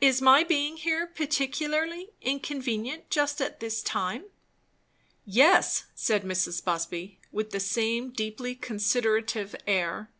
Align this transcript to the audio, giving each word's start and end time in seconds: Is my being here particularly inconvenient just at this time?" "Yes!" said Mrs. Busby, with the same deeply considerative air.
Is 0.00 0.20
my 0.20 0.42
being 0.42 0.78
here 0.78 1.06
particularly 1.06 2.10
inconvenient 2.20 3.08
just 3.08 3.40
at 3.40 3.60
this 3.60 3.82
time?" 3.84 4.24
"Yes!" 5.24 5.84
said 5.94 6.24
Mrs. 6.24 6.64
Busby, 6.64 7.20
with 7.30 7.52
the 7.52 7.60
same 7.60 8.10
deeply 8.10 8.56
considerative 8.56 9.54
air. 9.68 10.10